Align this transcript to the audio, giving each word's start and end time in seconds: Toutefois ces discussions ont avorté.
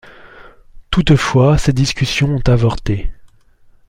Toutefois 0.89 1.59
ces 1.59 1.73
discussions 1.73 2.33
ont 2.37 2.41
avorté. 2.49 3.11